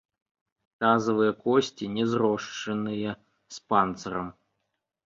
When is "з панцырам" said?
3.57-4.27